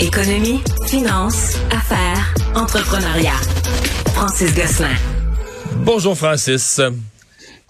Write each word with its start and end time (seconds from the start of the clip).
Économie, 0.00 0.60
finance, 0.86 1.56
affaires, 1.70 2.34
entrepreneuriat. 2.54 3.36
Francis 4.14 4.54
Gosselin. 4.54 4.96
Bonjour 5.84 6.16
Francis. 6.16 6.80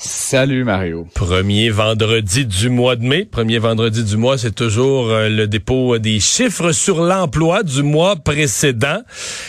Salut 0.02 0.64
Mario. 0.64 1.06
Premier 1.12 1.68
vendredi 1.68 2.46
du 2.46 2.70
mois 2.70 2.96
de 2.96 3.04
mai. 3.04 3.26
Premier 3.30 3.58
vendredi 3.58 4.02
du 4.02 4.16
mois, 4.16 4.38
c'est 4.38 4.54
toujours 4.54 5.10
euh, 5.10 5.28
le 5.28 5.46
dépôt 5.46 5.98
des 5.98 6.20
chiffres 6.20 6.72
sur 6.72 7.02
l'emploi 7.02 7.62
du 7.62 7.82
mois 7.82 8.16
précédent. 8.16 9.02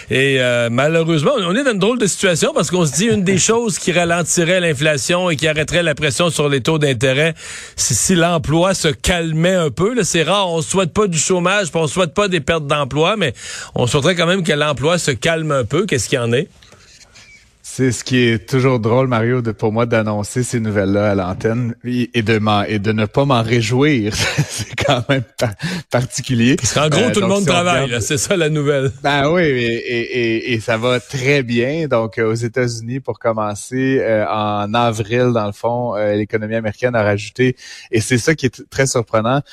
Et 0.09 0.41
euh, 0.41 0.67
malheureusement, 0.69 1.31
on 1.39 1.55
est 1.55 1.63
dans 1.63 1.71
une 1.71 1.79
drôle 1.79 1.99
de 1.99 2.05
situation 2.05 2.51
parce 2.53 2.69
qu'on 2.69 2.85
se 2.85 2.91
dit 2.91 3.05
une 3.05 3.23
des 3.23 3.37
choses 3.37 3.79
qui 3.79 3.93
ralentirait 3.93 4.59
l'inflation 4.59 5.29
et 5.29 5.37
qui 5.37 5.47
arrêterait 5.47 5.83
la 5.83 5.95
pression 5.95 6.29
sur 6.29 6.49
les 6.49 6.59
taux 6.59 6.79
d'intérêt, 6.79 7.33
c'est 7.77 7.93
si 7.93 8.15
l'emploi 8.15 8.73
se 8.73 8.89
calmait 8.89 9.55
un 9.55 9.69
peu. 9.69 10.03
C'est 10.03 10.23
rare, 10.23 10.49
on 10.49 10.61
souhaite 10.61 10.91
pas 10.91 11.07
du 11.07 11.17
chômage, 11.17 11.69
on 11.73 11.87
souhaite 11.87 12.13
pas 12.13 12.27
des 12.27 12.41
pertes 12.41 12.67
d'emploi, 12.67 13.15
mais 13.15 13.33
on 13.73 13.87
souhaiterait 13.87 14.15
quand 14.15 14.27
même 14.27 14.43
que 14.43 14.51
l'emploi 14.51 14.97
se 14.97 15.11
calme 15.11 15.53
un 15.53 15.63
peu. 15.63 15.85
Qu'est-ce 15.85 16.09
qu'il 16.09 16.17
y 16.17 16.21
en 16.21 16.33
est? 16.33 16.49
C'est 17.73 17.93
ce 17.93 18.03
qui 18.03 18.17
est 18.17 18.49
toujours 18.49 18.81
drôle, 18.81 19.07
Mario, 19.07 19.41
de, 19.41 19.53
pour 19.53 19.71
moi 19.71 19.85
d'annoncer 19.85 20.43
ces 20.43 20.59
nouvelles-là 20.59 21.11
à 21.11 21.15
l'antenne 21.15 21.73
et 21.85 22.21
de 22.21 22.67
et 22.67 22.79
de 22.79 22.91
ne 22.91 23.05
pas 23.05 23.23
m'en 23.23 23.41
réjouir. 23.41 24.13
c'est 24.49 24.75
quand 24.75 25.07
même 25.07 25.23
particulier. 25.89 26.57
Parce 26.57 26.73
qu'en 26.73 26.89
gros, 26.89 26.99
euh, 26.99 27.13
tout 27.13 27.21
le 27.21 27.27
monde 27.27 27.45
travaille, 27.45 28.01
c'est 28.01 28.17
ça 28.17 28.35
la 28.35 28.49
nouvelle. 28.49 28.91
Ben 29.03 29.31
oui, 29.31 29.43
et, 29.43 30.53
et, 30.53 30.59
ça 30.59 30.75
va 30.75 30.99
très 30.99 31.43
bien. 31.43 31.87
Donc, 31.87 32.17
euh, 32.17 32.29
aux 32.29 32.35
États-Unis, 32.35 32.99
pour 32.99 33.19
commencer, 33.19 33.99
euh, 34.01 34.25
en 34.27 34.73
avril, 34.73 35.31
dans 35.33 35.45
le 35.45 35.53
fond, 35.53 35.95
l'économie 35.95 36.55
américaine 36.55 36.93
a 36.93 37.03
rajouté, 37.03 37.55
et 37.89 38.01
c'est 38.01 38.17
ça 38.17 38.35
qui 38.35 38.47
est 38.47 38.69
très 38.69 38.85
surprenant, 38.85 39.43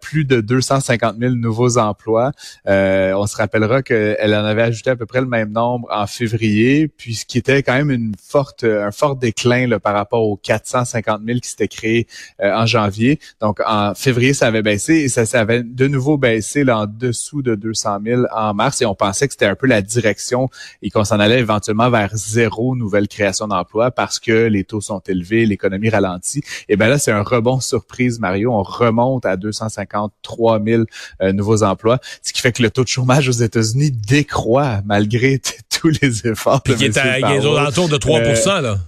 plus 0.00 0.24
de 0.24 0.40
250 0.40 1.16
000 1.20 1.34
nouveaux 1.34 1.76
emplois. 1.76 2.32
on 2.64 3.26
se 3.26 3.36
rappellera 3.36 3.82
qu'elle 3.82 4.34
en 4.34 4.44
avait 4.46 4.62
ajouté 4.62 4.88
à 4.88 4.96
peu 4.96 5.04
près 5.04 5.20
le 5.20 5.26
même 5.26 5.52
nombre 5.52 5.86
en 5.90 6.06
février, 6.06 6.88
puis 6.88 7.14
ce 7.14 7.26
qui 7.26 7.36
était 7.36 7.57
quand 7.62 7.74
même 7.74 7.90
une 7.90 8.14
forte, 8.22 8.64
un 8.64 8.90
fort 8.90 9.16
déclin 9.16 9.66
là, 9.66 9.78
par 9.78 9.94
rapport 9.94 10.22
aux 10.22 10.36
450 10.36 11.22
000 11.24 11.38
qui 11.40 11.48
s'étaient 11.48 11.68
créés 11.68 12.06
euh, 12.40 12.52
en 12.52 12.66
janvier. 12.66 13.18
Donc, 13.40 13.60
en 13.66 13.94
février, 13.94 14.34
ça 14.34 14.46
avait 14.46 14.62
baissé 14.62 14.94
et 14.94 15.08
ça, 15.08 15.26
ça 15.26 15.40
avait 15.40 15.62
de 15.62 15.88
nouveau 15.88 16.18
baissé 16.18 16.64
là, 16.64 16.80
en 16.80 16.86
dessous 16.86 17.42
de 17.42 17.54
200 17.54 17.98
000 18.04 18.22
en 18.34 18.54
mars. 18.54 18.82
Et 18.82 18.86
on 18.86 18.94
pensait 18.94 19.26
que 19.26 19.34
c'était 19.34 19.46
un 19.46 19.54
peu 19.54 19.66
la 19.66 19.82
direction 19.82 20.48
et 20.82 20.90
qu'on 20.90 21.04
s'en 21.04 21.20
allait 21.20 21.40
éventuellement 21.40 21.90
vers 21.90 22.10
zéro 22.14 22.76
nouvelle 22.76 23.08
création 23.08 23.48
d'emplois 23.48 23.90
parce 23.90 24.18
que 24.18 24.46
les 24.46 24.64
taux 24.64 24.80
sont 24.80 25.00
élevés, 25.06 25.46
l'économie 25.46 25.88
ralentit. 25.88 26.42
Et 26.68 26.76
ben 26.76 26.88
là, 26.88 26.98
c'est 26.98 27.12
un 27.12 27.22
rebond 27.22 27.60
surprise, 27.60 28.18
Mario. 28.18 28.52
On 28.52 28.62
remonte 28.62 29.26
à 29.26 29.36
253 29.36 30.62
000 30.64 30.82
euh, 31.22 31.32
nouveaux 31.32 31.62
emplois, 31.62 31.98
ce 32.22 32.32
qui 32.32 32.40
fait 32.40 32.52
que 32.52 32.62
le 32.62 32.70
taux 32.70 32.84
de 32.84 32.88
chômage 32.88 33.28
aux 33.28 33.32
États-Unis 33.32 33.90
décroît 33.90 34.80
malgré 34.84 35.40
tous 35.70 35.90
les 36.02 36.26
efforts. 36.26 36.62
Puis 36.62 36.74
qui 36.74 36.84
est 36.86 36.96
à, 36.96 37.18
il 37.18 37.37
autour 37.44 37.88
de 37.88 37.96
3 37.96 38.20
euh, 38.20 38.60
là. 38.60 38.78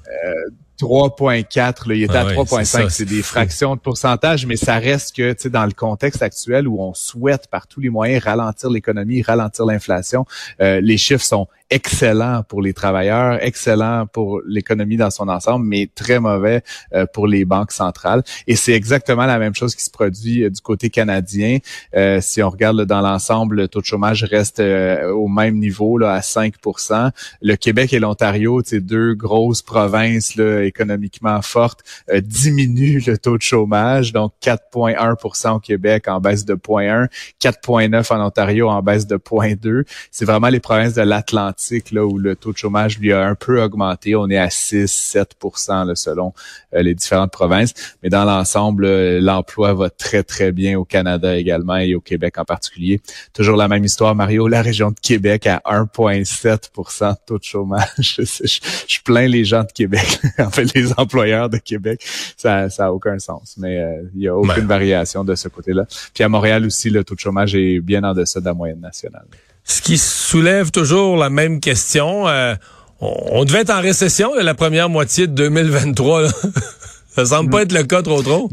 3.4, 0.81 1.95
il 1.95 2.05
était 2.05 2.17
à 2.17 2.25
3.5. 2.25 2.89
C'est 2.89 3.05
des 3.05 3.23
fractions 3.23 3.75
de 3.75 3.81
pourcentage, 3.81 4.47
mais 4.47 4.57
ça 4.57 4.77
reste 4.77 5.15
que, 5.15 5.33
tu 5.33 5.43
sais, 5.43 5.51
dans 5.51 5.67
le 5.67 5.73
contexte 5.73 6.23
actuel 6.23 6.67
où 6.67 6.81
on 6.81 6.95
souhaite 6.95 7.49
par 7.49 7.67
tous 7.67 7.81
les 7.81 7.91
moyens 7.91 8.25
ralentir 8.25 8.71
l'économie, 8.71 9.23
ralentir 9.23 9.67
l'inflation, 9.67 10.25
euh, 10.61 10.81
les 10.81 10.97
chiffres 10.97 11.25
sont 11.25 11.49
excellent 11.71 12.43
pour 12.43 12.63
les 12.63 12.75
travailleurs, 12.75 13.39
excellent 13.43 14.07
pour 14.07 14.41
l'économie 14.47 14.97
dans 14.97 15.11
son 15.11 15.29
ensemble, 15.29 15.67
mais 15.67 15.89
très 15.95 16.19
mauvais 16.19 16.63
euh, 16.93 17.07
pour 17.07 17.27
les 17.29 17.45
banques 17.45 17.73
centrales. 17.73 18.23
Et 18.47 18.57
c'est 18.57 18.73
exactement 18.73 19.25
la 19.25 19.39
même 19.39 19.55
chose 19.55 19.77
qui 19.77 19.85
se 19.85 19.91
produit 19.91 20.45
euh, 20.45 20.51
du 20.51 20.61
côté 20.61 20.91
canadien. 20.91 21.59
Euh, 21.95 22.21
si 22.21 22.43
on 22.43 22.51
regarde 22.51 22.85
dans 22.85 23.01
l'ensemble, 23.01 23.57
le 23.57 23.69
taux 23.69 23.81
de 23.81 23.87
chômage 23.87 24.25
reste 24.25 24.61
au 24.61 25.29
même 25.29 25.59
niveau 25.59 25.97
là, 25.97 26.13
à 26.13 26.21
5% 26.21 27.11
Le 27.41 27.57
Québec 27.57 27.93
et 27.93 27.99
l'Ontario, 27.99 28.63
deux 28.73 29.15
grosses 29.15 29.63
provinces 29.63 30.35
là, 30.35 30.65
économiquement 30.65 31.41
fortes, 31.43 31.81
diminuent 32.13 33.03
le 33.07 33.17
taux 33.17 33.37
de 33.37 33.43
chômage. 33.43 34.13
Donc 34.13 34.33
4,1% 34.43 35.57
au 35.57 35.61
Québec 35.61 36.09
en 36.09 36.21
baisse 36.21 36.45
de 36.45 36.55
0,1, 36.55 37.09
4,9 37.41 38.13
en 38.13 38.27
Ontario 38.27 38.69
en 38.69 38.83
baisse 38.83 39.07
de 39.07 39.17
0,2. 39.17 39.85
C'est 40.11 40.25
vraiment 40.25 40.49
les 40.49 40.61
provinces 40.61 40.95
de 40.95 41.03
l'Atlantique 41.03 41.60
là, 41.93 42.07
où 42.07 42.19
le 42.19 42.37
taux 42.37 42.53
de 42.53 42.57
chômage 42.57 42.99
lui 42.99 43.13
a 43.13 43.25
un 43.27 43.35
peu 43.35 43.63
augmenté. 43.63 44.15
On 44.17 44.29
est 44.29 44.39
à 44.39 44.49
6-7 44.49 45.95
selon 45.95 46.33
euh, 46.75 46.83
les 46.83 46.95
différentes 46.95 47.33
provinces. 47.33 47.75
Mais 48.03 48.09
dans 48.09 48.25
l'ensemble, 48.25 48.85
euh, 48.85 49.21
l'emploi 49.21 49.75
va 49.75 49.91
très, 49.91 50.23
très 50.23 50.53
bien 50.53 50.79
au 50.79 50.85
Canada 50.85 51.37
également 51.37 51.77
et 51.77 51.95
au 51.95 52.01
Québec 52.01 52.39
en 52.39 52.45
particulier. 52.45 53.01
Toujours 53.33 53.57
la 53.57 53.69
même 53.69 53.85
histoire, 53.85 54.15
Mario. 54.15 54.49
La 54.49 54.63
région 54.63 54.91
de 54.91 54.99
Québec 55.01 55.47
à 55.47 55.63
1,7 55.67 56.71
de 56.71 57.17
taux 57.27 57.39
de 57.39 57.45
chômage. 57.45 57.89
je, 57.99 58.99
plains 59.05 59.29
les 59.29 59.45
gens 59.45 59.63
de 59.63 59.73
Québec. 59.73 60.21
en 60.39 60.51
fait, 60.51 60.75
les 60.75 60.93
employeurs 60.97 61.51
de 61.51 61.59
Québec. 61.59 62.05
Ça 62.37 62.69
n'a 62.79 62.93
aucun 62.93 63.19
sens. 63.19 63.57
Mais 63.59 63.79
euh, 63.79 64.03
il 64.15 64.21
n'y 64.21 64.29
a 64.29 64.37
aucune 64.37 64.67
variation 64.67 65.25
de 65.25 65.35
ce 65.35 65.49
côté-là. 65.49 65.87
Puis 66.15 66.25
à 66.25 66.29
Montréal 66.29 66.65
aussi, 66.65 66.91
le 66.91 67.05
taux 67.05 67.15
de 67.15 67.21
chômage 67.21 67.55
est 67.55 67.81
bien 67.81 68.03
en 68.05 68.15
deçà 68.15 68.41
de 68.41 68.47
la 68.47 68.55
moyenne 68.55 68.81
nationale. 68.81 69.27
Ce 69.65 69.81
qui 69.83 69.99
soulève 69.99 70.71
toujours 70.71 71.17
la 71.17 71.31
même 71.31 71.61
question. 71.61 72.29
Euh, 72.29 72.55
on, 73.01 73.45
devait 73.45 73.61
être 73.61 73.71
en 73.71 73.81
récession 73.81 74.35
la 74.35 74.55
première 74.55 74.89
moitié 74.89 75.27
de 75.27 75.33
2023. 75.33 76.23
Là. 76.23 76.29
Ça 77.15 77.25
semble 77.25 77.51
pas 77.51 77.63
être 77.63 77.73
le 77.73 77.85
cas 77.85 78.03
trop 78.03 78.23
trop. 78.23 78.51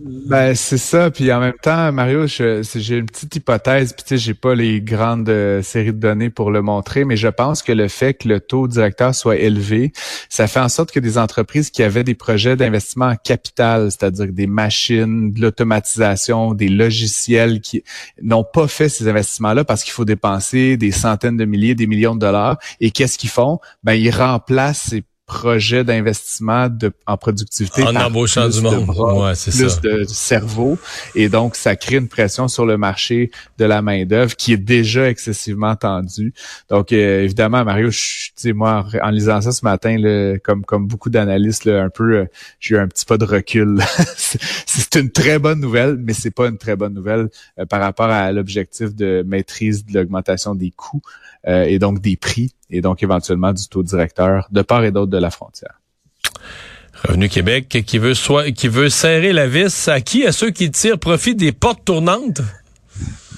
Ben 0.00 0.54
c'est 0.54 0.78
ça, 0.78 1.10
puis 1.10 1.32
en 1.32 1.40
même 1.40 1.56
temps, 1.60 1.90
Mario, 1.92 2.26
j'ai 2.28 2.96
une 2.96 3.06
petite 3.06 3.34
hypothèse, 3.34 3.92
puis 3.92 4.04
tu 4.04 4.08
sais, 4.10 4.18
j'ai 4.18 4.34
pas 4.34 4.54
les 4.54 4.80
grandes 4.80 5.28
euh, 5.28 5.60
séries 5.60 5.92
de 5.92 5.98
données 5.98 6.30
pour 6.30 6.52
le 6.52 6.62
montrer, 6.62 7.04
mais 7.04 7.16
je 7.16 7.26
pense 7.26 7.62
que 7.62 7.72
le 7.72 7.88
fait 7.88 8.14
que 8.14 8.28
le 8.28 8.38
taux 8.38 8.68
directeur 8.68 9.12
soit 9.12 9.36
élevé, 9.36 9.92
ça 10.28 10.46
fait 10.46 10.60
en 10.60 10.68
sorte 10.68 10.92
que 10.92 11.00
des 11.00 11.18
entreprises 11.18 11.70
qui 11.70 11.82
avaient 11.82 12.04
des 12.04 12.14
projets 12.14 12.54
d'investissement 12.54 13.06
en 13.06 13.16
capital, 13.16 13.90
c'est-à-dire 13.90 14.32
des 14.32 14.46
machines, 14.46 15.32
de 15.32 15.40
l'automatisation, 15.40 16.54
des 16.54 16.68
logiciels, 16.68 17.60
qui 17.60 17.82
n'ont 18.22 18.44
pas 18.44 18.68
fait 18.68 18.88
ces 18.88 19.08
investissements-là 19.08 19.64
parce 19.64 19.82
qu'il 19.82 19.92
faut 19.92 20.04
dépenser 20.04 20.76
des 20.76 20.92
centaines 20.92 21.36
de 21.36 21.44
milliers, 21.44 21.74
des 21.74 21.88
millions 21.88 22.14
de 22.14 22.20
dollars. 22.20 22.58
Et 22.80 22.92
qu'est-ce 22.92 23.18
qu'ils 23.18 23.30
font? 23.30 23.58
Ben 23.82 23.94
ils 23.94 24.10
remplacent 24.10 24.90
ces 24.90 25.02
projet 25.28 25.84
d'investissement 25.84 26.68
de, 26.68 26.90
en 27.06 27.16
productivité. 27.18 27.84
En 27.84 27.94
embauchant 27.94 28.48
du 28.48 28.60
monde. 28.62 28.88
ouais, 28.88 29.34
c'est 29.34 29.52
plus 29.52 29.80
de 29.80 30.04
cerveau. 30.04 30.78
Et 31.14 31.28
donc, 31.28 31.54
ça 31.54 31.76
crée 31.76 31.96
une 31.96 32.08
pression 32.08 32.48
sur 32.48 32.64
le 32.64 32.78
marché 32.78 33.30
de 33.58 33.66
la 33.66 33.82
main-d'œuvre 33.82 34.34
qui 34.34 34.54
est 34.54 34.56
déjà 34.56 35.08
excessivement 35.08 35.76
tendue. 35.76 36.32
Donc, 36.70 36.92
euh, 36.92 37.22
évidemment, 37.22 37.62
Mario, 37.62 37.90
je, 37.90 38.52
moi, 38.52 38.86
en 39.02 39.10
lisant 39.10 39.42
ça 39.42 39.52
ce 39.52 39.64
matin, 39.64 39.96
là, 39.98 40.38
comme, 40.38 40.64
comme 40.64 40.86
beaucoup 40.86 41.10
d'analystes, 41.10 41.66
un 41.66 41.90
peu, 41.90 42.16
euh, 42.16 42.24
j'ai 42.58 42.76
eu 42.76 42.78
un 42.78 42.88
petit 42.88 43.04
pas 43.04 43.18
de 43.18 43.26
recul. 43.26 43.80
c'est 44.16 44.96
une 44.96 45.10
très 45.10 45.38
bonne 45.38 45.60
nouvelle, 45.60 45.98
mais 46.02 46.14
c'est 46.14 46.30
pas 46.30 46.48
une 46.48 46.58
très 46.58 46.74
bonne 46.74 46.94
nouvelle 46.94 47.28
euh, 47.58 47.66
par 47.66 47.80
rapport 47.80 48.08
à 48.08 48.32
l'objectif 48.32 48.94
de 48.94 49.22
maîtrise 49.26 49.84
de 49.84 49.92
l'augmentation 49.92 50.54
des 50.54 50.70
coûts 50.70 51.02
et 51.48 51.78
donc 51.78 52.00
des 52.00 52.16
prix 52.16 52.52
et 52.70 52.80
donc 52.80 53.02
éventuellement 53.02 53.52
du 53.52 53.66
taux 53.68 53.82
directeur 53.82 54.48
de 54.50 54.62
part 54.62 54.84
et 54.84 54.90
d'autre 54.90 55.10
de 55.10 55.18
la 55.18 55.30
frontière. 55.30 55.80
Revenu 57.04 57.28
Québec 57.28 57.84
qui 57.86 57.98
veut 57.98 58.14
soit 58.14 58.50
qui 58.50 58.68
veut 58.68 58.88
serrer 58.88 59.32
la 59.32 59.46
vis 59.46 59.88
à 59.88 60.00
qui? 60.00 60.26
À 60.26 60.32
ceux 60.32 60.50
qui 60.50 60.70
tirent 60.70 60.98
profit 60.98 61.34
des 61.34 61.52
portes 61.52 61.84
tournantes? 61.84 62.42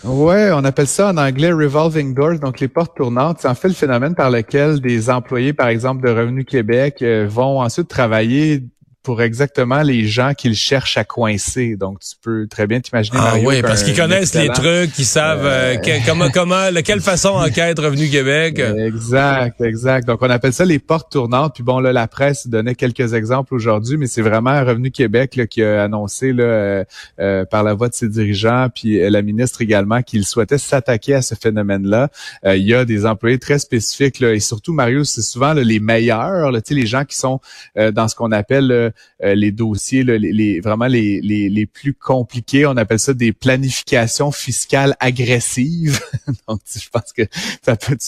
Ouais, 0.02 0.50
on 0.52 0.64
appelle 0.64 0.86
ça 0.86 1.10
en 1.10 1.18
anglais 1.18 1.52
revolving 1.52 2.14
doors, 2.14 2.38
donc 2.38 2.58
les 2.60 2.68
portes 2.68 2.96
tournantes. 2.96 3.38
C'est 3.40 3.48
en 3.48 3.54
fait 3.54 3.68
le 3.68 3.74
phénomène 3.74 4.14
par 4.14 4.30
lequel 4.30 4.80
des 4.80 5.10
employés, 5.10 5.52
par 5.52 5.68
exemple, 5.68 6.06
de 6.06 6.10
Revenu 6.10 6.46
Québec, 6.46 7.02
euh, 7.02 7.26
vont 7.28 7.60
ensuite 7.60 7.88
travailler 7.88 8.64
pour 9.10 9.22
exactement 9.22 9.82
les 9.82 10.06
gens 10.06 10.34
qu'ils 10.34 10.54
cherchent 10.54 10.96
à 10.96 11.02
coincer. 11.02 11.74
Donc, 11.74 11.98
tu 11.98 12.14
peux 12.22 12.46
très 12.46 12.68
bien 12.68 12.78
t'imaginer 12.78 13.18
ah, 13.20 13.34
oui, 13.42 13.60
parce 13.60 13.82
qu'ils 13.82 13.96
connaissent 13.96 14.36
les 14.36 14.46
trucs, 14.46 14.96
ils 15.00 15.04
savent 15.04 15.44
euh, 15.44 15.74
euh, 15.84 15.98
comment, 16.06 16.30
comment, 16.30 16.70
de 16.70 16.80
quelle 16.80 17.00
façon 17.00 17.30
enquête 17.30 17.80
Revenu 17.80 18.08
Québec. 18.08 18.60
Exact, 18.60 19.60
exact. 19.62 20.06
Donc, 20.06 20.22
on 20.22 20.30
appelle 20.30 20.52
ça 20.52 20.64
les 20.64 20.78
portes 20.78 21.10
tournantes. 21.10 21.56
Puis 21.56 21.64
bon, 21.64 21.80
là, 21.80 21.92
la 21.92 22.06
presse 22.06 22.46
donnait 22.46 22.76
quelques 22.76 23.14
exemples 23.14 23.52
aujourd'hui, 23.52 23.96
mais 23.96 24.06
c'est 24.06 24.22
vraiment 24.22 24.64
Revenu 24.64 24.92
Québec 24.92 25.34
là, 25.34 25.48
qui 25.48 25.64
a 25.64 25.82
annoncé 25.82 26.32
là, 26.32 26.84
euh, 27.18 27.44
par 27.46 27.64
la 27.64 27.74
voix 27.74 27.88
de 27.88 27.94
ses 27.94 28.08
dirigeants, 28.08 28.68
puis 28.72 29.10
la 29.10 29.22
ministre 29.22 29.60
également, 29.60 30.02
qu'il 30.02 30.24
souhaitait 30.24 30.58
s'attaquer 30.58 31.14
à 31.14 31.22
ce 31.22 31.34
phénomène-là. 31.34 32.10
il 32.44 32.62
y 32.62 32.74
a 32.74 32.84
des 32.84 33.06
employés 33.06 33.40
très 33.40 33.58
spécifiques 33.58 34.20
là, 34.20 34.32
et 34.34 34.40
surtout, 34.40 34.72
Mario, 34.72 35.02
c'est 35.02 35.22
souvent 35.22 35.52
les 35.52 35.80
meilleurs, 35.80 36.52
là, 36.52 36.60
les 36.70 36.86
gens 36.86 37.04
qui 37.04 37.16
sont 37.16 37.40
dans 37.74 38.06
ce 38.06 38.14
qu'on 38.14 38.30
appelle 38.30 38.92
les 39.22 39.52
dossiers, 39.52 40.02
les, 40.02 40.60
vraiment 40.60 40.86
les, 40.86 41.20
les, 41.20 41.50
les, 41.50 41.66
plus 41.66 41.92
compliqués. 41.92 42.64
On 42.64 42.76
appelle 42.76 42.98
ça 42.98 43.12
des 43.12 43.32
planifications 43.32 44.32
fiscales 44.32 44.96
agressives. 44.98 46.00
Donc, 46.48 46.60
je 46.74 46.88
pense 46.88 47.12
que 47.12 47.22
ça 47.62 47.76
peut... 47.76 47.98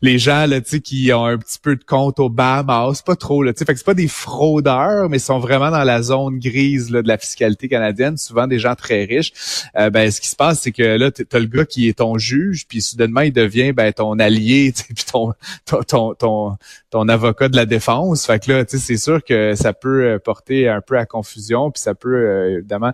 Les 0.00 0.18
gens 0.18 0.46
là, 0.46 0.60
qui 0.62 1.12
ont 1.12 1.26
un 1.26 1.36
petit 1.36 1.58
peu 1.60 1.76
de 1.76 1.84
compte 1.84 2.18
au 2.20 2.28
Bahamas, 2.28 3.02
pas 3.02 3.16
trop. 3.16 3.42
Là, 3.42 3.52
fait 3.52 3.64
que 3.66 3.76
c'est 3.76 3.84
pas 3.84 3.94
des 3.94 4.08
fraudeurs, 4.08 5.08
mais 5.08 5.18
sont 5.18 5.38
vraiment 5.38 5.70
dans 5.70 5.84
la 5.84 6.02
zone 6.02 6.38
grise 6.38 6.90
là, 6.90 7.02
de 7.02 7.08
la 7.08 7.18
fiscalité 7.18 7.68
canadienne, 7.68 8.16
souvent 8.16 8.46
des 8.46 8.58
gens 8.58 8.74
très 8.74 9.04
riches. 9.04 9.32
Euh, 9.76 9.90
ben, 9.90 10.10
ce 10.10 10.20
qui 10.20 10.28
se 10.28 10.36
passe, 10.36 10.60
c'est 10.60 10.72
que 10.72 10.82
là, 10.82 11.10
t'as 11.10 11.38
le 11.38 11.46
gars 11.46 11.64
qui 11.64 11.88
est 11.88 11.98
ton 11.98 12.18
juge, 12.18 12.66
puis 12.68 12.82
soudainement, 12.82 13.22
il 13.22 13.32
devient 13.32 13.72
ben, 13.72 13.92
ton 13.92 14.18
allié, 14.18 14.72
puis 14.94 15.04
ton, 15.10 15.32
ton, 15.66 16.14
ton, 16.14 16.56
ton, 16.90 17.08
avocat 17.08 17.48
de 17.48 17.56
la 17.56 17.66
défense. 17.66 18.26
Fait 18.26 18.42
que 18.42 18.52
là, 18.52 18.64
c'est 18.66 18.96
sûr 18.96 19.22
que 19.24 19.54
ça 19.54 19.72
peut 19.72 20.04
euh, 20.04 20.18
porter 20.32 20.68
un 20.68 20.80
peu 20.80 20.96
à 20.98 21.04
confusion, 21.06 21.70
puis 21.70 21.82
ça 21.82 21.94
peut 21.94 22.14
euh, 22.14 22.58
évidemment 22.58 22.92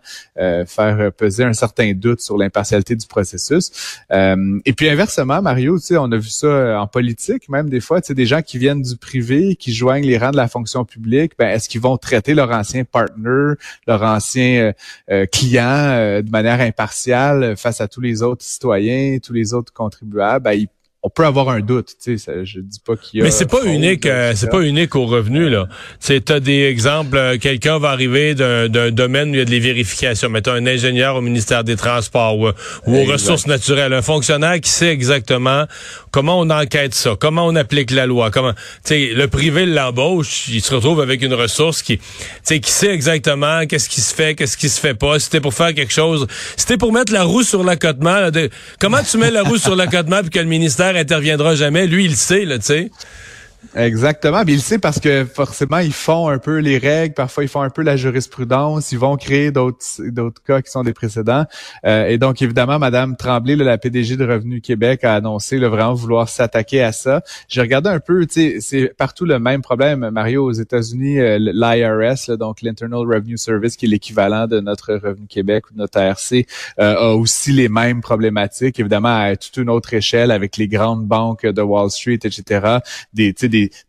faire 0.66 1.12
peser 1.12 1.44
un 1.44 1.52
certain 1.52 1.92
doute 1.92 2.20
sur 2.20 2.36
l'impartialité 2.36 2.96
du 2.96 3.06
processus. 3.06 3.98
et 4.10 4.72
puis 4.72 4.88
inversement, 4.88 5.40
Mario, 5.42 5.78
on 5.92 6.12
a 6.12 6.16
vu 6.16 6.28
ça 6.28 6.80
en 6.80 6.86
politique, 6.86 7.48
même 7.48 7.68
des 7.68 7.80
fois, 7.80 8.00
des 8.00 8.26
gens 8.26 8.42
qui 8.42 8.58
viennent 8.58 8.82
du 8.82 8.96
privé, 8.96 9.56
qui 9.56 9.72
joignent 9.72 10.06
les 10.06 10.18
rangs 10.18 10.30
de 10.30 10.36
la 10.36 10.48
fonction 10.48 10.84
publique, 10.84 11.32
ben, 11.38 11.48
est-ce 11.48 11.68
qu'ils 11.68 11.80
vont 11.80 11.96
traiter 11.96 12.34
leur 12.34 12.50
ancien 12.50 12.84
partner, 12.84 13.54
leur 13.86 14.02
ancien 14.02 14.72
client 15.32 16.22
de 16.22 16.30
manière 16.30 16.60
impartiale 16.60 17.56
face 17.56 17.80
à 17.80 17.88
tous 17.88 18.00
les 18.00 18.22
autres 18.22 18.44
citoyens, 18.44 19.18
tous 19.18 19.32
les 19.32 19.54
autres 19.54 19.72
contribuables, 19.72 20.44
ben, 20.44 20.66
on 21.04 21.10
peut 21.10 21.24
avoir 21.24 21.48
un 21.50 21.60
doute, 21.60 21.94
tu 22.02 22.18
sais, 22.18 22.44
je 22.44 22.58
dis 22.58 22.80
pas 22.84 22.96
qu'il 22.96 23.20
y 23.20 23.22
a 23.22 23.24
Mais 23.24 23.30
c'est 23.30 23.48
pas 23.48 23.64
unique, 23.64 24.04
euh, 24.04 24.32
c'est 24.34 24.50
pas 24.50 24.62
unique 24.62 24.96
aux 24.96 25.06
revenus 25.06 25.48
là. 25.48 25.68
Tu 26.04 26.20
as 26.28 26.40
des 26.40 26.64
exemples, 26.64 27.16
euh, 27.16 27.38
quelqu'un 27.38 27.78
va 27.78 27.90
arriver 27.90 28.34
d'un 28.34 28.90
domaine 28.90 29.30
où 29.30 29.34
il 29.34 29.38
y 29.38 29.42
a 29.42 29.44
des 29.44 29.60
vérifications, 29.60 30.28
mettons 30.28 30.50
un 30.50 30.66
ingénieur 30.66 31.14
au 31.14 31.20
ministère 31.20 31.62
des 31.62 31.76
Transports 31.76 32.36
ou, 32.36 32.48
aux 32.48 33.04
ressources 33.04 33.46
naturelles, 33.46 33.92
un 33.92 34.02
fonctionnaire 34.02 34.60
qui 34.60 34.70
sait 34.70 34.88
exactement 34.88 35.66
comment 36.10 36.40
on 36.40 36.50
enquête 36.50 36.94
ça, 36.94 37.14
comment 37.18 37.46
on 37.46 37.54
applique 37.54 37.92
la 37.92 38.06
loi, 38.06 38.32
comment 38.32 38.52
tu 38.52 38.58
sais 38.82 39.14
le 39.14 39.28
privé 39.28 39.66
l'embauche, 39.66 40.48
il 40.48 40.62
se 40.62 40.74
retrouve 40.74 41.00
avec 41.00 41.22
une 41.22 41.34
ressource 41.34 41.82
qui 41.82 41.98
tu 41.98 42.04
sais 42.42 42.58
qui 42.58 42.72
sait 42.72 42.90
exactement 42.90 43.66
qu'est-ce 43.66 43.88
qui 43.88 44.00
se 44.00 44.12
fait, 44.12 44.34
qu'est-ce 44.34 44.56
qui 44.56 44.68
se 44.68 44.80
fait 44.80 44.94
pas, 44.94 45.20
si 45.20 45.26
c'était 45.26 45.40
pour 45.40 45.54
faire 45.54 45.74
quelque 45.74 45.92
chose, 45.92 46.26
si 46.56 46.62
c'était 46.62 46.76
pour 46.76 46.92
mettre 46.92 47.12
la 47.12 47.22
roue 47.22 47.44
sur 47.44 47.62
l'accotement, 47.62 48.30
comment 48.80 49.02
tu 49.08 49.16
mets 49.18 49.30
la 49.30 49.44
roue 49.44 49.58
sur 49.58 49.76
l'accotement 49.76 50.22
puis 50.22 50.30
que 50.30 50.40
le 50.40 50.46
ministère 50.46 50.87
interviendra 50.96 51.54
jamais. 51.54 51.86
Lui, 51.86 52.04
il 52.04 52.16
sait, 52.16 52.44
là, 52.44 52.58
tu 52.58 52.64
sais. 52.64 52.90
Exactement. 53.74 54.42
Mais 54.46 54.54
il 54.54 54.60
sait 54.60 54.78
parce 54.78 54.98
que 54.98 55.24
forcément, 55.24 55.78
ils 55.78 55.92
font 55.92 56.28
un 56.28 56.38
peu 56.38 56.58
les 56.58 56.78
règles, 56.78 57.14
parfois 57.14 57.44
ils 57.44 57.48
font 57.48 57.60
un 57.60 57.70
peu 57.70 57.82
la 57.82 57.96
jurisprudence, 57.96 58.92
ils 58.92 58.98
vont 58.98 59.16
créer 59.16 59.50
d'autres 59.50 59.78
d'autres 60.08 60.42
cas 60.42 60.62
qui 60.62 60.70
sont 60.70 60.82
des 60.82 60.92
précédents. 60.92 61.44
Euh, 61.84 62.06
et 62.06 62.18
donc, 62.18 62.40
évidemment, 62.40 62.78
Madame 62.78 63.16
Tremblay, 63.16 63.56
la 63.56 63.78
PDG 63.78 64.16
de 64.16 64.26
Revenu 64.26 64.60
Québec, 64.60 65.04
a 65.04 65.14
annoncé 65.14 65.58
le 65.58 65.66
vraiment 65.66 65.94
vouloir 65.94 66.28
s'attaquer 66.28 66.82
à 66.82 66.92
ça. 66.92 67.22
J'ai 67.48 67.60
regardé 67.60 67.90
un 67.90 68.00
peu, 68.00 68.26
c'est 68.28 68.92
partout 68.96 69.24
le 69.24 69.38
même 69.38 69.62
problème, 69.62 70.10
Mario, 70.10 70.44
aux 70.44 70.52
États-Unis, 70.52 71.20
euh, 71.20 71.38
l'IRS, 71.38 72.36
donc 72.38 72.62
l'Internal 72.62 73.00
Revenue 73.00 73.36
Service, 73.36 73.76
qui 73.76 73.86
est 73.86 73.88
l'équivalent 73.88 74.46
de 74.46 74.60
notre 74.60 74.94
Revenu 74.94 75.26
Québec 75.26 75.70
ou 75.70 75.74
de 75.74 75.78
notre 75.78 76.00
ARC, 76.00 76.32
euh, 76.32 76.96
a 76.96 77.14
aussi 77.14 77.52
les 77.52 77.68
mêmes 77.68 78.00
problématiques, 78.00 78.80
évidemment, 78.80 79.14
à 79.14 79.36
toute 79.36 79.56
une 79.58 79.70
autre 79.70 79.92
échelle 79.94 80.30
avec 80.30 80.56
les 80.56 80.68
grandes 80.68 81.06
banques 81.06 81.46
de 81.46 81.62
Wall 81.62 81.90
Street, 81.90 82.18
etc. 82.24 82.78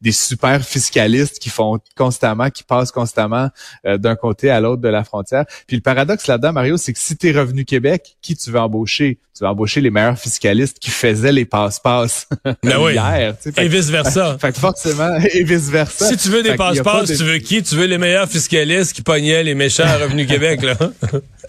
des 0.02 0.12
super 0.12 0.64
fiscalistes 0.64 1.40
qui 1.40 1.50
font 1.50 1.80
constamment, 1.96 2.50
qui 2.50 2.64
passent 2.64 2.92
constamment 2.92 3.50
euh, 3.86 3.98
d'un 3.98 4.16
côté 4.16 4.50
à 4.50 4.60
l'autre 4.60 4.82
de 4.82 4.90
la 4.90 5.04
frontière. 5.04 5.46
Puis 5.68 5.78
le 5.78 5.82
paradoxe 5.82 6.28
là-dedans, 6.28 6.54
Mario, 6.54 6.78
c'est 6.78 6.94
que 6.94 7.00
si 7.00 7.18
tu 7.18 7.30
es 7.30 7.32
revenu 7.32 7.66
Québec, 7.66 8.18
qui 8.22 8.36
tu 8.36 8.52
veux 8.52 8.60
embaucher? 8.60 9.20
Tu 9.36 9.44
veux 9.44 9.50
embaucher 9.50 9.80
les 9.82 9.90
meilleurs 9.90 10.18
fiscalistes 10.18 10.80
qui 10.80 10.92
faisaient 10.92 11.32
les 11.32 11.46
passe-passe 11.46 12.28
ben 12.64 12.78
oui. 12.80 12.94
hier. 12.94 13.36
et 13.58 13.68
vice-versa. 13.68 14.38
Fait, 14.42 14.52
que 14.52 14.60
forcément, 14.60 15.18
et 15.34 15.44
vice-versa. 15.44 16.08
Si 16.08 16.18
tu 16.18 16.30
veux 16.30 16.44
des 16.44 16.56
passe-passe, 16.56 17.08
tu 17.18 17.24
veux 17.24 17.38
qui? 17.38 17.64
Tu 17.64 17.76
veux 17.76 17.86
les 17.86 17.98
meilleurs 17.98 18.28
fiscalistes 18.28 18.94
qui 18.94 19.02
pognaient 19.02 19.44
les 19.44 19.56
méchants 19.56 19.86
à 19.86 19.98
Revenu 19.98 20.26
Québec, 20.26 20.62
là? 20.62 20.78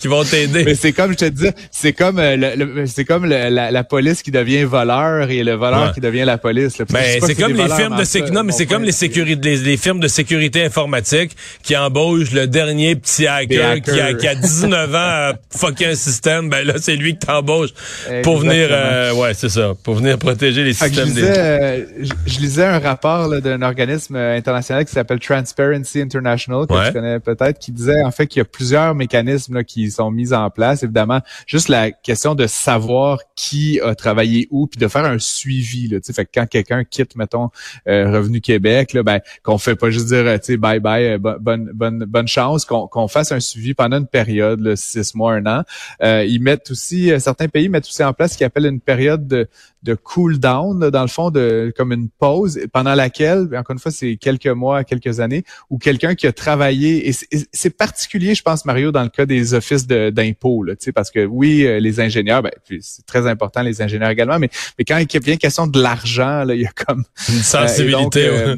Qui 0.01 0.09
vont 0.09 0.25
t'aider. 0.25 0.65
Mais 0.65 0.75
c'est 0.75 0.93
comme 0.93 1.13
je 1.13 1.19
te 1.19 1.25
dis, 1.27 1.51
c'est 1.71 1.93
comme 1.93 2.19
euh, 2.19 2.37
le, 2.37 2.87
c'est 2.87 3.05
comme 3.05 3.27
la, 3.27 3.85
police 3.85 4.23
qui 4.23 4.31
devient 4.31 4.65
voleur 4.65 5.31
et 5.31 5.45
le 5.45 5.55
voleur 5.55 5.93
qui 5.93 6.01
devient 6.01 6.25
la 6.25 6.39
police. 6.39 6.79
Ben, 6.91 7.21
c'est 7.21 7.35
comme 7.35 7.55
les 7.55 7.69
firmes 7.69 7.97
de 7.97 8.05
sécurité. 8.05 8.35
Non, 8.35 8.45
mais 8.45 8.53
c'est 8.53 8.67
comme 8.67 8.83
les, 8.83 8.93
sécurités, 8.93 9.57
les, 9.57 9.77
firmes 9.77 10.01
de 10.01 10.09
sécurité 10.09 10.65
informatique 10.65 11.37
qui 11.63 11.77
embauchent 11.77 12.33
le 12.33 12.47
dernier 12.47 12.97
petit 12.97 13.27
hacker, 13.27 13.83
Qui, 13.83 14.01
a, 14.01 14.15
qui, 14.15 14.27
a, 14.27 14.35
19 14.35 14.95
ans 14.95 14.99
à 14.99 15.33
fucker 15.51 15.87
un 15.87 15.95
système. 15.95 16.49
Ben 16.49 16.67
là, 16.67 16.75
c'est 16.79 16.97
lui 16.97 17.13
qui 17.13 17.27
t'embauche 17.27 17.71
pour 18.23 18.39
venir. 18.39 18.69
Euh, 18.71 19.13
ouais, 19.15 19.35
c'est 19.35 19.49
ça, 19.51 19.75
pour 19.83 19.97
venir 19.97 20.19
protéger 20.19 20.65
les 20.65 20.73
systèmes. 20.73 20.93
Je 20.95 21.03
lisais, 21.03 21.39
euh, 21.39 21.85
je, 22.27 22.41
lisais 22.41 22.65
un 22.65 22.79
rapport 22.79 23.29
d'un 23.41 23.63
organisme 23.63 24.17
international 24.17 24.85
qui 24.85 24.93
s'appelle 24.93 25.21
Transparency 25.21 26.01
International 26.01 26.67
que 26.67 26.87
tu 26.87 26.93
connais 26.93 27.21
peut-être, 27.21 27.59
qui 27.59 27.73
disait 27.73 28.03
en 28.03 28.11
fait 28.11 28.27
qu'il 28.27 28.41
y 28.41 28.43
a 28.43 28.47
plusieurs 28.47 28.95
mécanismes 28.95 29.57
là, 29.57 29.65
qui 29.65 29.90
sont 29.91 30.11
mises 30.11 30.33
en 30.33 30.51
place. 30.51 30.83
Évidemment, 30.83 31.21
juste 31.47 31.69
la 31.69 31.91
question 31.91 32.35
de 32.35 32.47
savoir 32.47 33.21
qui 33.37 33.81
a 33.81 33.95
travaillé 33.95 34.49
où, 34.51 34.67
puis 34.67 34.79
de 34.79 34.89
faire 34.89 35.05
un 35.05 35.19
suivi. 35.19 35.89
Là, 35.89 35.99
fait 36.13 36.25
que 36.25 36.31
quand 36.35 36.47
quelqu'un 36.47 36.85
quitte, 36.85 37.17
mettons, 37.17 37.51
euh, 37.89 38.11
Revenu 38.13 38.41
Québec, 38.41 38.93
là, 38.93 39.03
ben, 39.03 39.21
qu'on 39.43 39.59
fait 39.59 39.77
pas 39.77 39.91
juste 39.91 40.07
dire, 40.07 40.25
sais, 40.43 40.57
bye 40.57 40.81
bye, 40.81 41.13
euh, 41.13 41.19
bonne 41.19 41.71
bonne 41.73 42.05
bonne 42.05 42.29
chance, 42.29 42.65
qu'on 42.65 43.09
fasse 43.09 43.33
un 43.33 43.41
suivi 43.41 43.75
pendant 43.75 43.99
une 43.99 44.07
période, 44.07 44.61
là, 44.61 44.77
six 44.77 45.15
mois, 45.15 45.35
un 45.35 45.47
an. 45.47 45.63
Euh, 46.03 46.25
ils 46.25 46.41
mettent 46.41 46.71
aussi, 46.71 47.13
certains 47.21 47.49
pays 47.49 47.69
mettent 47.69 47.87
aussi 47.87 48.05
en 48.05 48.13
place 48.13 48.33
ce 48.33 48.39
qu'ils 48.39 48.47
appellent 48.47 48.67
une 48.67 48.81
période 48.81 49.27
de, 49.27 49.49
de 49.83 49.95
cool 49.95 50.39
down, 50.39 50.91
dans 50.91 51.03
le 51.03 51.09
fond, 51.09 51.31
de 51.31 51.73
comme 51.77 51.93
une 51.93 52.09
pause 52.09 52.61
pendant 52.73 52.95
laquelle, 52.95 53.49
encore 53.57 53.75
une 53.75 53.79
fois, 53.79 53.91
c'est 53.91 54.17
quelques 54.17 54.47
mois, 54.47 54.85
quelques 54.85 55.21
années, 55.21 55.45
où 55.71 55.79
quelqu'un 55.79 56.15
qui 56.15 56.27
a 56.27 56.33
travaillé, 56.33 57.09
et 57.09 57.13
c'est 57.53 57.71
particulier, 57.71 58.35
je 58.35 58.43
pense, 58.43 58.65
Mario, 58.65 58.93
dans 58.93 59.03
le 59.03 59.09
cas 59.09 59.27
des 59.27 59.55
offices 59.55 59.80
d'impôts, 59.87 60.67
parce 60.95 61.11
que 61.11 61.25
oui, 61.25 61.67
euh, 61.67 61.81
les 61.81 62.01
ingénieurs, 62.01 62.43
ben, 62.43 62.53
c'est 62.81 63.07
très 63.07 63.27
important 63.27 63.63
les 63.63 63.83
ingénieurs 63.83 64.11
également, 64.11 64.39
mais, 64.39 64.51
mais 64.79 64.85
quand 64.85 64.99
il 64.99 65.29
y 65.29 65.33
a 65.33 65.37
question 65.37 65.67
de 65.67 65.81
l'argent, 65.81 66.45
il 66.49 66.61
y 66.61 66.67
a 66.67 66.71
comme 66.71 67.05
une 67.29 67.43
sensibilité. 67.43 68.27
Euh, 68.27 68.57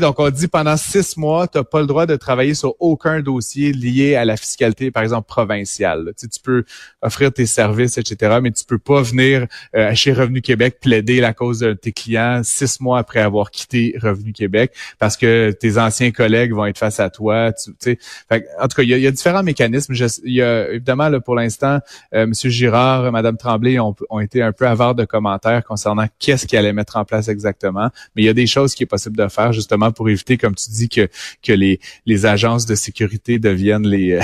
Donc, 0.00 0.18
on 0.18 0.30
dit 0.30 0.48
pendant 0.48 0.76
six 0.76 1.16
mois, 1.16 1.46
tu 1.48 1.58
n'as 1.58 1.64
pas 1.64 1.80
le 1.80 1.86
droit 1.86 2.06
de 2.06 2.16
travailler 2.16 2.54
sur 2.54 2.74
aucun 2.80 3.20
dossier 3.20 3.72
lié 3.72 4.14
à 4.14 4.24
la 4.24 4.36
fiscalité, 4.36 4.90
par 4.90 5.02
exemple, 5.02 5.26
provinciale. 5.26 6.12
Tu, 6.18 6.28
tu 6.28 6.40
peux 6.40 6.64
offrir 7.02 7.32
tes 7.32 7.46
services, 7.46 7.98
etc., 7.98 8.38
mais 8.42 8.50
tu 8.50 8.64
peux 8.64 8.78
pas 8.78 9.02
venir 9.02 9.46
euh, 9.74 9.94
chez 9.94 10.12
Revenu 10.12 10.40
Québec 10.40 10.78
plaider 10.80 11.20
la 11.20 11.32
cause 11.32 11.60
de 11.60 11.72
tes 11.72 11.92
clients 11.92 12.40
six 12.42 12.80
mois 12.80 12.98
après 12.98 13.20
avoir 13.20 13.50
quitté 13.50 13.96
Revenu 14.00 14.32
Québec 14.32 14.72
parce 14.98 15.16
que 15.16 15.50
tes 15.52 15.78
anciens 15.78 16.10
collègues 16.10 16.52
vont 16.52 16.66
être 16.66 16.78
face 16.78 17.00
à 17.00 17.10
toi. 17.10 17.52
Tu, 17.52 17.74
sais. 17.78 17.98
en 18.30 18.68
tout 18.68 18.76
cas, 18.76 18.82
il 18.82 18.88
y 18.88 19.06
a, 19.06 19.10
différents 19.10 19.42
mécanismes. 19.42 19.94
il 20.24 20.32
y 20.32 20.42
a, 20.42 20.70
évidemment, 20.70 21.08
là, 21.08 21.20
pour 21.20 21.34
l'instant, 21.34 21.80
euh, 22.14 22.24
M. 22.24 22.32
Girard, 22.34 23.10
Mme 23.12 23.36
Tremblay 23.36 23.78
ont, 23.78 23.94
ont 24.10 24.20
été 24.20 24.42
un 24.42 24.52
peu 24.52 24.66
avares 24.66 24.94
de 24.94 25.04
commentaires 25.04 25.64
concernant 25.64 26.06
qu'est-ce 26.18 26.46
qu'ils 26.46 26.58
allaient 26.58 26.72
mettre 26.72 26.96
en 26.96 27.04
place 27.04 27.28
exactement. 27.28 27.90
Mais 28.14 28.22
il 28.22 28.26
y 28.26 28.28
a 28.28 28.34
des 28.34 28.46
choses 28.46 28.74
qui 28.74 28.82
est 28.82 28.86
possible 28.86 29.16
de 29.16 29.25
faire 29.28 29.52
justement 29.52 29.92
pour 29.92 30.08
éviter, 30.08 30.36
comme 30.36 30.54
tu 30.54 30.70
dis, 30.70 30.88
que, 30.88 31.08
que 31.42 31.52
les, 31.52 31.80
les 32.06 32.26
agences 32.26 32.66
de 32.66 32.74
sécurité 32.74 33.38
deviennent 33.38 33.86
les... 33.86 34.18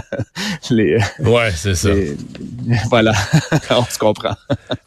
les 0.70 0.98
ouais, 1.20 1.50
c'est 1.54 1.74
ça. 1.74 1.90
voilà, 2.90 3.12
on 3.70 3.84
se 3.84 3.98
comprend. 3.98 4.36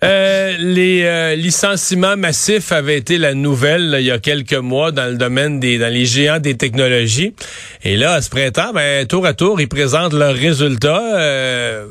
Euh, 0.04 0.56
les 0.60 1.04
euh, 1.04 1.36
licenciements 1.36 2.18
massifs 2.18 2.72
avaient 2.72 2.98
été 2.98 3.18
la 3.18 3.34
nouvelle 3.34 3.96
il 4.00 4.06
y 4.06 4.12
a 4.12 4.20
quelques 4.20 4.54
mois 4.54 4.92
dans 4.92 5.10
le 5.10 5.18
domaine 5.18 5.60
des 5.60 5.78
dans 5.78 5.92
les 5.92 6.06
géants 6.06 6.40
des 6.40 6.58
technologies. 6.58 7.34
Et 7.84 7.98
là, 7.98 8.14
à 8.14 8.22
ce 8.22 8.30
printemps, 8.30 8.74
ben, 8.74 9.06
tour 9.06 9.26
à 9.26 9.34
tour, 9.34 9.62
ils 9.62 9.68
présentent 9.68 10.14
leurs 10.14 10.36
résultats. 10.36 11.18
Euh, 11.18 11.88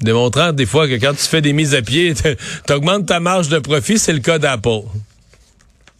démontrant 0.00 0.52
des 0.52 0.66
fois 0.66 0.88
que 0.88 0.94
quand 0.94 1.12
tu 1.12 1.26
fais 1.26 1.40
des 1.40 1.52
mises 1.52 1.74
à 1.74 1.82
pied, 1.82 2.14
tu 2.14 2.72
augmentes 2.72 3.06
ta 3.06 3.20
marge 3.20 3.48
de 3.48 3.58
profit, 3.58 3.98
c'est 3.98 4.12
le 4.12 4.20
cas 4.20 4.38
d'Apple. 4.38 4.82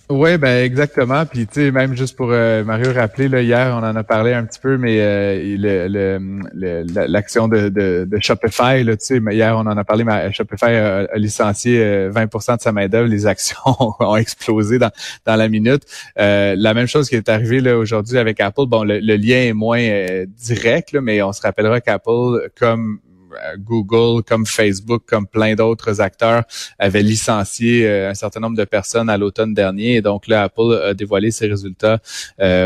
Oui, 0.08 0.38
ben 0.38 0.64
exactement. 0.64 1.26
Puis 1.26 1.48
tu 1.48 1.54
sais, 1.54 1.70
même 1.72 1.96
juste 1.96 2.16
pour 2.16 2.28
euh, 2.30 2.62
Mario 2.62 2.92
rappeler, 2.92 3.28
là, 3.28 3.42
hier, 3.42 3.75
on 3.75 3.84
en 3.84 3.96
a 3.96 4.04
parlé 4.04 4.34
un 4.34 4.44
petit 4.44 4.60
peu, 4.60 4.78
mais 4.78 4.98
euh, 5.00 6.38
l'action 7.08 7.48
de, 7.48 7.68
de, 7.70 8.06
de, 8.08 8.18
Shopify, 8.20 8.84
là, 8.84 8.96
tu 8.96 9.04
sais, 9.04 9.20
hier 9.32 9.56
on 9.56 9.66
en 9.66 9.76
a 9.76 9.82
parlé, 9.82 10.04
mais 10.04 10.32
Shopify 10.32 10.66
a, 10.66 11.08
licencié 11.16 12.08
20% 12.08 12.52
euh, 12.52 12.56
de 12.56 12.60
sa 12.60 12.70
main-d'œuvre, 12.70 13.08
les 13.08 13.26
actions 13.26 13.58
ont 13.98 14.16
explosé 14.16 14.78
dans, 14.78 14.92
dans 15.25 15.34
la 15.34 15.48
minute. 15.48 15.82
la 16.16 16.75
même 16.75 16.86
chose 16.86 17.08
qui 17.08 17.16
est 17.16 17.28
arrivée 17.28 17.60
là 17.60 17.76
aujourd'hui 17.76 18.18
avec 18.18 18.38
Apple. 18.38 18.66
Bon, 18.68 18.84
le, 18.84 18.98
lien 18.98 19.42
est 19.42 19.54
moins 19.54 19.88
direct, 20.38 20.92
là, 20.92 21.00
mais 21.00 21.20
on 21.22 21.32
se 21.32 21.42
rappellera 21.42 21.80
qu'Apple, 21.80 22.48
comme 22.56 23.00
Google, 23.59 24.23
comme 24.23 24.47
Facebook, 24.47 25.02
comme 25.07 25.26
plein 25.26 25.55
d'autres 25.55 26.00
acteurs 26.00 26.45
avaient 26.78 27.02
licencié 27.02 27.88
un 27.88 28.14
certain 28.14 28.40
nombre 28.40 28.57
de 28.57 28.64
personnes 28.64 29.09
à 29.09 29.16
l'automne 29.16 29.55
dernier. 29.55 29.97
Et 29.97 30.02
donc 30.02 30.26
là, 30.26 30.45
Apple 30.45 30.81
a 30.85 30.95
dévoilé 30.95 31.31
ses 31.31 31.47
résultats 31.47 31.99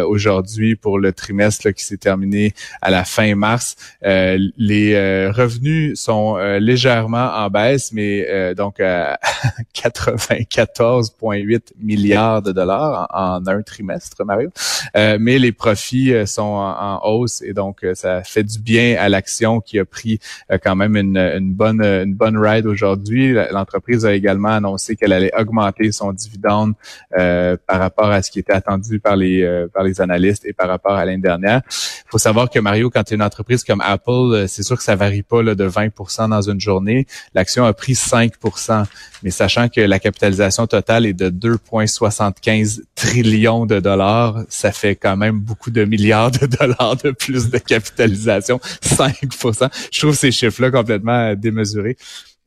aujourd'hui 0.06 0.76
pour 0.76 0.98
le 0.98 1.12
trimestre 1.12 1.70
qui 1.70 1.84
s'est 1.84 1.96
terminé 1.96 2.54
à 2.82 2.90
la 2.90 3.04
fin 3.04 3.34
mars. 3.34 3.76
les 4.02 5.30
revenus 5.30 5.98
sont 5.98 6.36
légèrement 6.36 7.32
en 7.34 7.50
baisse, 7.50 7.92
mais 7.92 8.54
donc 8.54 8.80
à 8.80 9.18
94,8 9.74 11.60
milliards 11.78 12.42
de 12.42 12.52
dollars 12.52 13.08
en, 13.12 13.46
un 13.46 13.62
trimestre, 13.62 14.24
Mario. 14.24 14.50
mais 14.94 15.38
les 15.38 15.52
profits 15.52 16.12
sont 16.26 16.42
en, 16.42 17.00
hausse 17.02 17.42
et 17.42 17.52
donc 17.52 17.84
ça 17.94 18.22
fait 18.22 18.44
du 18.44 18.58
bien 18.58 18.96
à 18.98 19.08
l'action 19.08 19.60
qui 19.60 19.78
a 19.78 19.84
pris 19.84 20.18
euh, 20.50 20.58
quand 20.60 20.76
même 20.76 20.96
une, 20.96 21.52
bonne 21.54 21.82
une 21.82 22.14
bonne 22.14 22.36
ride 22.38 22.66
aujourd'hui. 22.66 23.34
L'entreprise 23.50 24.04
a 24.04 24.14
également 24.14 24.50
annoncé 24.50 24.96
qu'elle 24.96 25.12
allait 25.12 25.32
augmenter 25.38 25.92
son 25.92 26.12
dividende 26.12 26.74
euh, 27.18 27.56
par 27.66 27.80
rapport 27.80 28.10
à 28.10 28.22
ce 28.22 28.30
qui 28.30 28.38
était 28.38 28.52
attendu 28.52 29.00
par 29.00 29.16
les 29.16 29.42
euh, 29.42 29.66
par 29.72 29.82
les 29.82 30.00
analystes 30.00 30.44
et 30.46 30.52
par 30.52 30.68
rapport 30.68 30.92
à 30.92 31.04
l'année 31.04 31.22
dernière. 31.22 31.62
Il 31.68 32.10
faut 32.10 32.18
savoir 32.18 32.50
que 32.50 32.58
Mario, 32.58 32.90
quand 32.90 33.04
tu 33.04 33.14
une 33.14 33.22
entreprise 33.22 33.64
comme 33.64 33.80
Apple, 33.80 34.46
c'est 34.48 34.62
sûr 34.62 34.76
que 34.76 34.82
ça 34.82 34.96
varie 34.96 35.22
pas 35.22 35.42
là, 35.42 35.54
de 35.54 35.68
20% 35.68 36.28
dans 36.28 36.42
une 36.42 36.60
journée. 36.60 37.06
L'action 37.34 37.64
a 37.64 37.72
pris 37.72 37.94
5% 37.94 38.84
mais 39.22 39.30
sachant 39.30 39.68
que 39.68 39.80
la 39.80 39.98
capitalisation 39.98 40.66
totale 40.66 41.06
est 41.06 41.12
de 41.12 41.30
2,75 41.30 42.80
trillions 42.94 43.66
de 43.66 43.80
dollars, 43.80 44.42
ça 44.48 44.72
fait 44.72 44.96
quand 44.96 45.16
même 45.16 45.38
beaucoup 45.38 45.70
de 45.70 45.84
milliards 45.84 46.30
de 46.30 46.46
dollars 46.46 46.96
de 46.96 47.10
plus 47.10 47.50
de 47.50 47.58
capitalisation, 47.58 48.60
5% 48.82 49.68
Je 49.92 50.00
trouve 50.00 50.14
ces 50.14 50.30
chiffres-là 50.50 50.70
complètement 50.70 51.34
démesurés. 51.34 51.96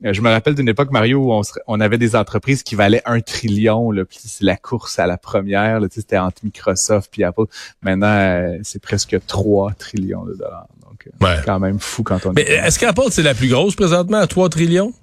Euh, 0.05 0.13
je 0.13 0.21
me 0.21 0.29
rappelle 0.29 0.55
d'une 0.55 0.67
époque, 0.67 0.91
Mario, 0.91 1.33
où 1.33 1.41
on, 1.67 1.79
avait 1.79 1.97
des 1.97 2.15
entreprises 2.15 2.63
qui 2.63 2.75
valaient 2.75 3.01
un 3.05 3.21
trillion. 3.21 3.91
Là, 3.91 4.05
puis 4.05 4.19
c'est 4.21 4.43
la 4.43 4.57
course 4.57 4.99
à 4.99 5.07
la 5.07 5.17
première. 5.17 5.79
C'était 5.89 6.17
entre 6.17 6.43
Microsoft 6.43 7.17
et 7.17 7.23
Apple. 7.23 7.45
Maintenant, 7.81 8.07
euh, 8.07 8.57
c'est 8.63 8.81
presque 8.81 9.17
3 9.25 9.73
trillions 9.73 10.25
de 10.25 10.33
dollars. 10.33 10.67
Donc, 10.81 11.07
euh, 11.07 11.35
c'est 11.37 11.45
quand 11.45 11.59
même 11.59 11.79
fou 11.79 12.03
quand 12.03 12.25
on... 12.25 12.33
Mais 12.33 12.43
est-ce 12.43 12.79
qu'Apple, 12.79 13.11
c'est 13.11 13.23
la 13.23 13.33
plus 13.33 13.47
grosse 13.47 13.75
présentement 13.75 14.17
à 14.17 14.27
3 14.27 14.49
trillions? 14.49 14.93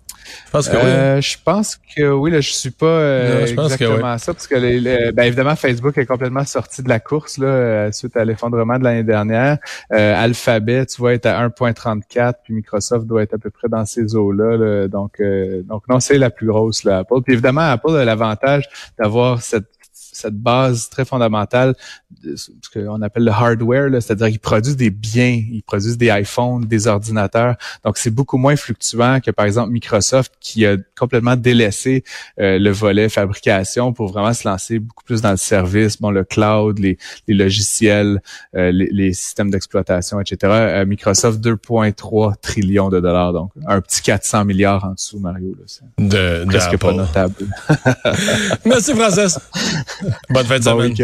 Je 0.47 0.50
pense 0.50 0.69
que 0.69 0.77
oui. 0.77 0.83
Euh, 0.85 1.21
je 1.21 1.37
pense 1.45 1.77
que 1.97 2.11
oui, 2.11 2.31
là, 2.31 2.41
je 2.41 2.50
suis 2.50 2.71
pas 2.71 2.87
euh, 2.87 3.47
exactement 3.47 4.19
ça, 4.19 4.33
parce 4.33 4.47
que 4.47 4.55
les, 4.55 5.12
ben, 5.12 5.25
évidemment, 5.25 5.57
Facebook 5.57 5.97
est 5.99 6.07
complètement 6.07 6.45
sorti 6.45 6.83
de 6.83 6.89
la 6.89 7.00
course 7.00 7.39
là, 7.39 7.47
euh, 7.47 7.93
suite 7.93 8.17
à 8.17 8.25
l'effondrement 8.25 8.79
de 8.79 8.85
l'année 8.85 9.05
dernière. 9.05 9.59
Alphabet, 9.91 10.87
tu 10.87 11.00
vois, 11.00 11.15
est 11.15 11.27
à 11.27 11.49
1.34, 11.49 12.35
puis 12.45 12.55
Microsoft 12.55 13.07
doit 13.07 13.23
être 13.23 13.35
à 13.35 13.39
peu 13.39 13.50
près 13.50 13.69
dans 13.69 13.85
ces 13.85 14.15
eaux-là. 14.15 14.89
donc, 14.89 15.21
donc 15.65 15.83
non, 15.89 16.00
c'est 16.00 16.19
la 16.19 16.31
plus 16.31 16.47
grosse, 16.47 16.85
là, 16.85 16.99
Apple. 16.99 17.23
Puis 17.25 17.35
évidemment, 17.35 17.62
Apple 17.62 17.97
a 17.97 18.05
l'avantage 18.05 18.65
d'avoir 18.99 19.43
cette 19.43 19.79
cette 20.21 20.37
base 20.37 20.89
très 20.89 21.05
fondamentale, 21.05 21.75
de 22.23 22.37
ce 22.37 22.50
qu'on 22.73 23.03
appelle 23.03 23.25
le 23.25 23.31
hardware, 23.31 23.91
c'est-à-dire 23.95 24.29
qu'ils 24.29 24.41
produisent 24.41 24.77
des 24.77 24.91
biens, 24.91 25.43
ils 25.50 25.62
produisent 25.62 25.99
des 25.99 26.09
iPhones, 26.09 26.65
des 26.65 26.87
ordinateurs. 26.87 27.57
Donc, 27.85 27.99
c'est 27.99 28.11
beaucoup 28.11 28.37
moins 28.37 28.57
fluctuant 28.57 29.21
que, 29.21 29.31
par 29.31 29.47
exemple, 29.47 29.71
Microsoft 29.71 30.33
qui 30.41 30.67
a 30.67 30.77
complètement 30.99 31.37
délaissé 31.37 32.05
euh, 32.39 32.59
le 32.59 32.71
volet 32.71 33.09
fabrication 33.09 33.93
pour 33.93 34.09
vraiment 34.09 34.33
se 34.33 34.47
lancer 34.47 34.79
beaucoup 34.79 35.05
plus 35.05 35.21
dans 35.21 35.31
le 35.31 35.37
service, 35.37 36.00
bon, 36.00 36.11
le 36.11 36.25
cloud, 36.25 36.79
les, 36.79 36.99
logiciels, 37.29 38.21
euh, 38.57 38.71
les, 38.73 39.12
systèmes 39.12 39.50
d'exploitation, 39.50 40.21
etc. 40.21 40.37
Euh, 40.43 40.87
Microsoft, 40.87 41.41
2,3 41.41 42.35
trillions 42.41 42.89
de 42.89 43.00
dollars. 43.00 43.33
Donc, 43.33 43.50
un 43.67 43.81
petit 43.81 44.03
400 44.03 44.45
milliards 44.45 44.85
en 44.85 44.93
dessous, 44.93 45.19
Mario. 45.19 45.57
Là, 45.59 45.87
de, 45.99 46.45
presque 46.47 46.77
pas 46.79 46.93
notable. 46.93 47.35
Merci, 48.65 48.95
Francis. 48.95 49.39
Bonne 50.31 50.47
fin 50.47 50.59
de 50.59 50.64
semaine. 50.64 50.95